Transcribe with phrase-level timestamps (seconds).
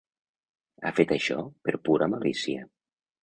[0.83, 2.65] Ha fet això per pura malícia.